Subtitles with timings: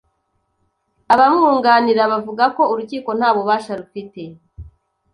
[1.13, 4.21] Abamwunganira bavuga ko urukiko nta bubasha rufite